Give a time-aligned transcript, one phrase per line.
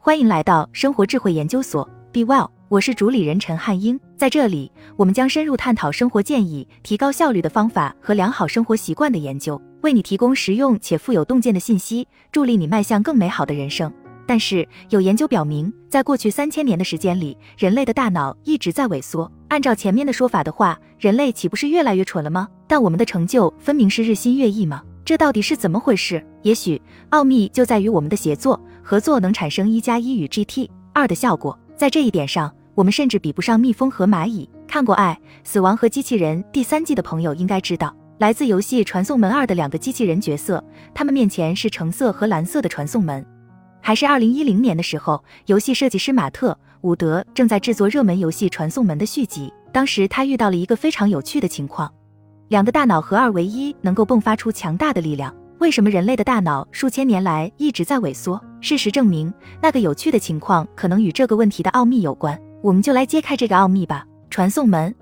[0.00, 3.98] 欢迎来到生活智慧研究所，Be Well，我是主理人陈汉英。
[4.16, 13.92] 在这里，我们将深入探讨生活建议、提高效率的方法和良好生活习惯的研究，为你提供实用且富有洞见的信息，助力你迈向更美好的人生。
[14.24, 19.30] 但是，有研究表明，在过去三千年的时间里，人类的大脑一直在萎缩。
[19.48, 22.48] 按照前面的说法的话，人类岂不是越来越蠢了吗？
[22.68, 24.80] 但我们的成就分明是日新月异吗？
[25.04, 26.24] 这到底是怎么回事？
[26.42, 31.58] 也许奥秘就在于我们的协作合作能产生一加一与 GT 二的效果。
[31.76, 34.48] 在这一点上，我们甚至比不上蜜蜂和蚂蚁。
[34.66, 43.22] 看过《爱、死亡和机器人》第三季的朋友应该知道，来自游戏《传送门二》的两个机器人角色，他们面前是橙色和蓝色的传送门。
[43.82, 49.52] 还是二零一零年的时候，游戏设计师马特·伍德正在制作热门游戏《传送门》的续集。
[49.70, 51.92] 当时他遇到了一个非常有趣的情况。
[52.48, 55.34] 两个大脑合二为一，能够迸发出强大的力量。
[55.58, 58.40] 为什么人类的大脑数千年来一直在萎缩？
[58.60, 62.38] 事实证明，那个有趣的情况可能与这个问题的奥秘有关。
[62.62, 64.06] 我们就来揭开这个奥秘吧。
[64.30, 64.94] 传送门，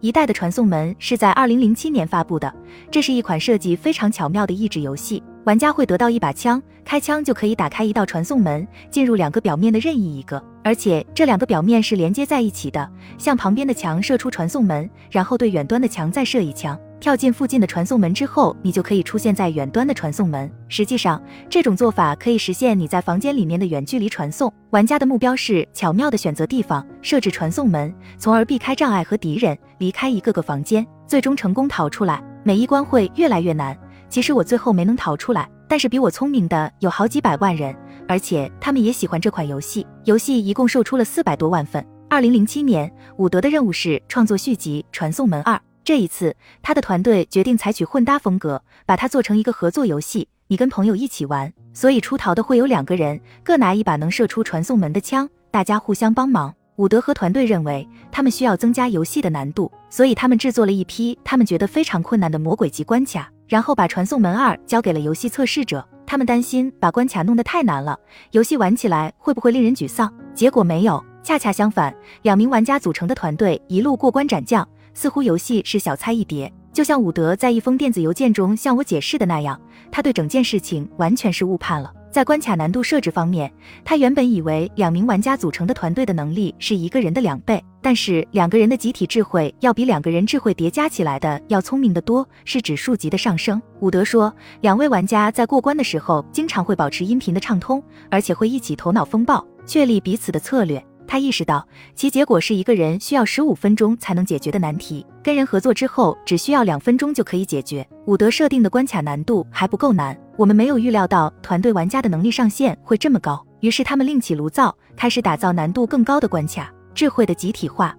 [0.00, 2.52] 一代的传送门是在二零零七年发布的。
[2.90, 5.22] 这是一款设计非常巧妙的益智游戏。
[5.44, 12.90] 玩家会得到一把枪，开枪就可以打开一道传送门，进入两个表面的任意一个，而且这两个表面是连接在一起的。
[13.16, 16.76] 向旁边的墙射出传送门，然后对远端的墙再射一枪。
[17.00, 20.50] 跳进附近的传送门之后，你就可以出现在远端的传送门。
[20.68, 24.52] 实际上，这种做法可以实现你在房间里面的远距离传送。
[24.68, 32.22] 玩家的目标是巧妙地选择地方设置传送门，从而避开障碍和敌人，离开一个个房间，最终成功逃出来。
[32.44, 33.76] 每一关会越来越难。
[34.10, 37.74] 其实我最后没能逃出来，但是比我聪明的有好几百万人，
[38.06, 39.86] 而且他们也喜欢这款游戏。
[40.04, 41.82] 游戏一共售出了四百多万份。
[42.10, 45.54] 二零零七年，伍德的任务是创作续集《传送门二》。
[45.82, 51.52] 这一次，他的团队决定采取混搭风格，把它做成一个合作游戏，你跟朋友一起玩。
[51.72, 56.54] 所以出逃的会有两个人，各拿一把能射出传送门的枪，大家互相帮忙。
[56.76, 65.86] 伍德和团队认为他们需要增加游戏的难度，所以他们制作了一批他们觉得非常困难的魔鬼级关卡，然后把传送门二交给了游戏测试者。
[66.06, 67.98] 他们担心把关卡弄得太难了，
[68.32, 70.12] 游戏玩起来会不会令人沮丧？
[70.34, 74.66] 结果没有，恰恰相反，两名玩家组成的团队一路过关斩将。
[74.94, 81.92] 似乎游戏是小菜一碟，就像伍德在一封电子邮件中向我解释的那样，他对整件事情完全是误判了。
[82.10, 83.52] 在关卡难度设置方面，
[83.84, 93.62] 他原本以为两名玩家组成的团队的能力是一个人的两倍，但是两个人的集体智慧要比两个人智慧叠加起来的要聪明得多，是指数级的上升。
[93.78, 97.80] 伍德说，两位玩家在过关的时候经常会保持音频的畅通，
[98.10, 100.84] 而且会一起头脑风暴，确立彼此的策略。
[101.10, 101.66] 他意识到，
[101.96, 107.84] 其结果是一个人需要十五分钟才能解决的难题，跟人合作之后只需要两分钟就可以解决。
[108.06, 116.72] 伍德设定的关卡难度还不够难，我们没有预料到团队玩家的能力上限会这么高，于是他们另起炉灶，开始打造难度更高的关卡。
[116.94, 117.92] 智慧的集体化，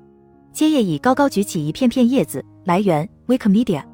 [0.53, 2.41] 切叶已高高举起一片片叶子。
[2.63, 3.91] 来源：Wikimedia。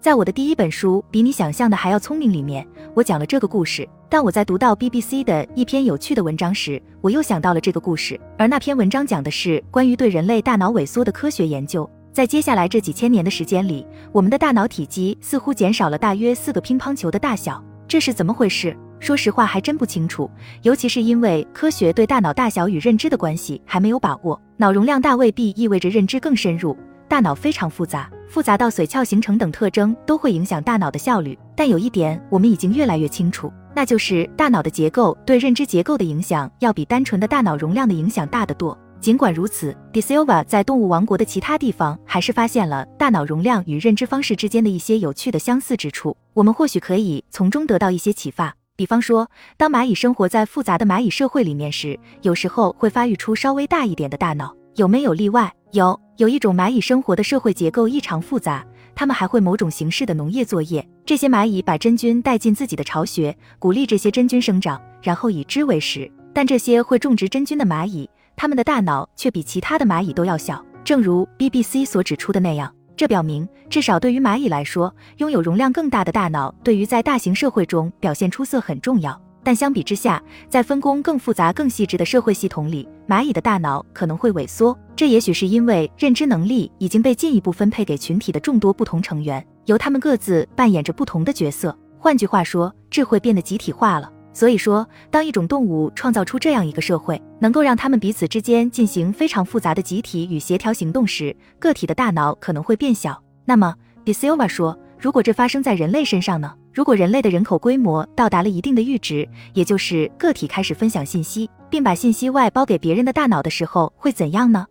[0.00, 3.86] 在我的第一本书《比你想象的还要聪明》里面，我讲了这个故事。
[4.08, 8.18] 但我在读到 BBC 的一篇有趣的文章时，我又想到了这个故事。
[8.38, 11.88] 而那篇文章讲的是关于对人类大脑萎缩的科学研究。
[12.14, 17.62] 在接下来这几千年的时间里，我们的大脑体积似乎减少了大约四个乒乓球的大小。
[17.86, 18.74] 这是怎么回事？
[19.00, 20.30] 说实话，还真不清楚。
[20.62, 24.40] 尤其是因为科学对大脑大小与认知的关系还没有把握。
[24.56, 26.74] 脑容量大未必意味着认知更深入。
[27.10, 31.36] 大脑非常复杂，复杂到髓鞘形成等特征都会影响大脑的效率。
[31.56, 38.78] 但有一点我们已经越来越清楚，那就是大脑的结构对认知结构的影响要比单纯的大脑容量的影响大得多。
[39.00, 46.16] 尽管如此，De Silva 在动物王国的其他地方还是发现了大脑容量与认知方式之间的一些有趣的相似之处。
[46.32, 48.54] 我们或许可以从中得到一些启发。
[48.76, 54.54] 比方说，当蚂蚁生活在复杂的蚂蚁社会里面时，有时候会发育出稍微大一点的大脑。
[54.76, 55.52] 有没有例外？
[55.72, 58.64] 有，有一种蚂蚁生活的社会结构异常复杂，
[58.94, 60.86] 它们还会某种形式的农业作业。
[61.04, 66.10] 这些蚂蚁把真菌带进自己的巢穴，鼓励这些真菌生长，然后以之为食。
[66.32, 70.64] 但这些会种植真菌的蚂蚁，它们的大脑却比其他的蚂蚁都要小。
[70.84, 79.20] 正如 BBC 所指出的那样，这表明，至少对于蚂蚁来说，拥有容量更大的大脑对于在大型社会中表现出色很重要。
[79.42, 84.78] 但相比之下，在分工更复杂、更细致的社会系统里，蚂蚁的大脑可能会萎缩。
[84.94, 91.76] 这也许是因为认知能力已经被进一步分配给群体的众多不同成员，由他们各自扮演着不同的角色。
[91.98, 94.12] 换句话说，智慧变得集体化了。
[94.32, 103.20] 所以说，当一种动物创造出这样一个社会，能够让他们彼此之间进行非常复杂的集体与协调行动时，个体的大脑可能会变小。
[103.44, 104.78] 那么，De Silva 说。
[105.02, 106.52] 如果这发生在人类身上呢？
[106.72, 114.64] 如果人类的人口规模到达了一定的阈值，也就是个体开始分享信息，并把信息外包给别人的大脑的时候，会怎样呢？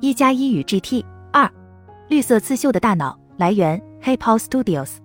[0.00, 1.50] 一加一与 GT 二，
[2.08, 4.96] 绿色刺绣的大脑来源 HeyPaul Studios。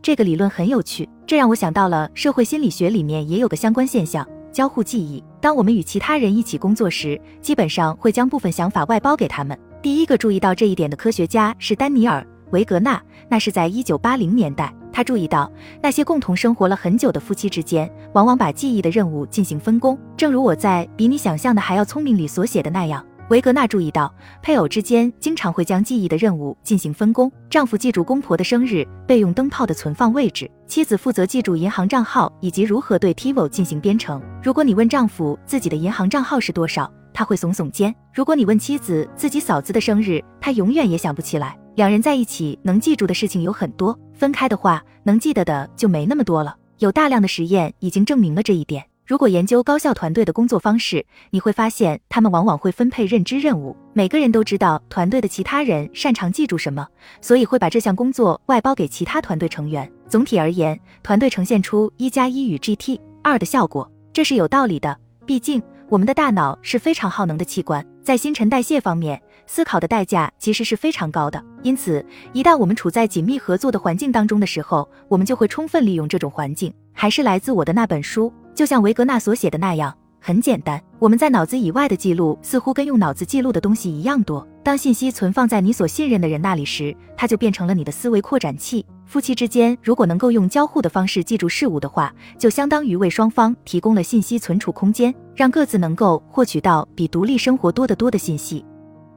[0.00, 5.22] 这个理论很有趣，这让我想到了社会心理学里面也有个相关现象——交互记忆。
[5.40, 9.56] 当我们与其他人一起工作时，基本上会将部分想法外包给他们。
[9.82, 14.74] 第一个注意到这一点的科学家是丹尼尔·维格纳，那是在一九八零年代。
[14.92, 15.50] 他注意到，
[15.80, 19.98] 那些共同生活了很久的夫妻之间，往往把记忆的任务进行分工。
[20.16, 24.12] 正如我在《比你想象的还要聪明》里所写的那样，维格纳注意到，
[24.42, 27.32] 配偶之间经常会将记忆的任务进行分工。
[27.48, 34.20] 丈夫记住公婆的生日、备用灯泡的存放位置，妻子负责记住银行账号以及如何对 TiVo 进行编程。
[34.42, 37.94] 如果你问丈夫自己的银行账号是多少，他会耸耸肩。
[38.12, 41.56] 如果你问妻子自己嫂子的生日，他永远也想不起来。
[41.76, 46.54] 两人在一起能记住的事情有很多，分开的话能记得的就没那么多了。
[46.78, 48.84] 有大量的实验已经证明了这一点。
[49.04, 53.76] 如果研究高效团队的工作方式，你会发现他们往往会分配认知任务。
[53.92, 56.86] 每个人都知道团队的其他人擅长记住什么，
[57.20, 59.90] 所以会把这项工作外包给其他团队成员。
[60.08, 64.96] 总体而言，团队呈现出一加一与 GT 二的效果，这是有道理的。
[65.26, 69.20] 毕竟，我们的大脑是非常耗能的器官，在新陈代谢方面。
[69.54, 72.02] 思考的代价其实是非常高的，因此
[72.32, 76.72] 一旦我们处在紧密合作的环境当中的时候，我们就会充分利用这种环境。
[76.94, 80.82] 还是来自我的那本书，就像维格纳所写的那样，很简单。
[80.98, 84.48] 我们在脑子以外的记录似乎跟用脑子记录的东西一样多。
[84.62, 88.86] 当信息存放在你所信任的人那里时，它就变成了你的思维扩展器。
[89.04, 98.64] 夫妻之间如果能够用交互的方式记住事物的话，就相当于为双方提供了信息存储空间，让各自能够获取到比独立生活多得多的信息。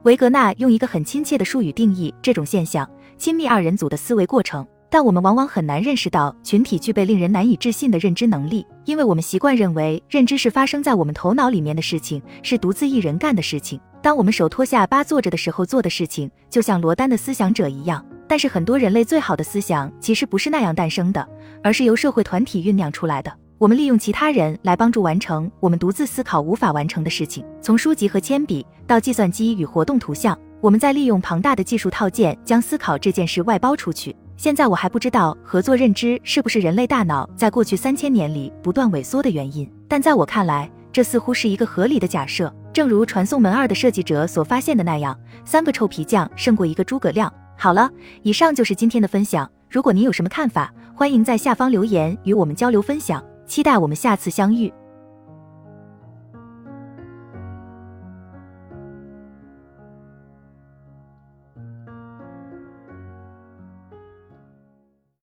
[0.06, 2.88] 维格纳用一个很亲切的术语定义这种现象：
[3.18, 4.64] 亲密二人组的思维过程。
[4.88, 13.80] 但我们往往很难认识到群体具备令人难以置信的认知能力，因为我们习惯认为认知是发生在我们头脑里面的事情，是独自一人干的事情。
[14.00, 18.06] 当我们手托下巴坐着的时候做的事情，就像罗丹的思想者一样。
[18.28, 21.28] 但是很多人类最好的思想其实不是那样诞生的，
[21.64, 23.32] 而是由社会团体酝酿出来的。
[23.58, 34.14] 我们利用其他人来帮助完成我们独自思考无法完成的事情，从书籍和铅笔到计算机与活动图像，我们在利用庞大的技术套件将思考这件事外包出去。
[34.36, 42.54] 现在我还不知道合作认知是不是人类大脑在过去三千年里不断萎缩的原因，但在我看来，这似乎是一个合理的假设。
[42.74, 47.32] 正如传送门二的设计者所发现的那样，三个臭皮匠胜过一个诸葛亮。
[47.56, 47.90] 好了，
[48.22, 49.50] 以上就是今天的分享。
[49.70, 53.24] 如果您有什么看法，欢迎在下方留言与我们交流分享。
[53.46, 54.72] 期待我们下次相遇。